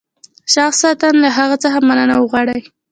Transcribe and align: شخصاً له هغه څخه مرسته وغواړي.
شخصاً 0.53 0.89
له 1.23 1.29
هغه 1.37 1.55
څخه 1.63 1.77
مرسته 1.89 2.15
وغواړي. 2.19 2.59